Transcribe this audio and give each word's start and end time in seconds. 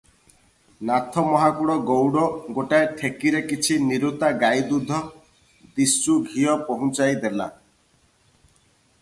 ନାଥ 0.89 1.23
ମହାକୁଡ଼ 1.25 1.75
ଗଉଡ଼ 1.89 2.23
ଗୋଟାଏ 2.55 2.87
ଠେକିରେ 3.01 3.43
କିଛି 3.51 3.77
ନିରୁତା 3.91 4.31
ଗାଈଦୁଧ, 4.45 5.03
ଦିଶୁ 5.77 6.17
ଘିଅ 6.33 6.57
ପହୁଞ୍ଚାଇ 6.71 7.21
ଦେଲା। 7.27 7.51